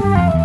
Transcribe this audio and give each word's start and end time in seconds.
Thank 0.00 0.41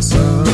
sun. 0.00 0.49